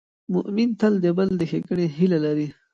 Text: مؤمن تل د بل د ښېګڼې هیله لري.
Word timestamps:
مؤمن 0.33 0.69
تل 0.79 0.93
د 1.03 1.05
بل 1.17 1.29
د 1.39 1.41
ښېګڼې 1.49 1.85
هیله 1.97 2.19
لري. 2.25 2.47